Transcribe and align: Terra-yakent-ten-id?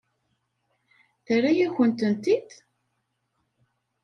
Terra-yakent-ten-id? 1.25 2.49